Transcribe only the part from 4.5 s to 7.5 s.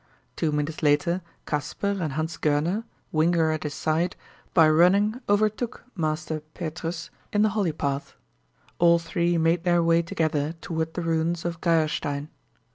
by running overtook Master Petrus in the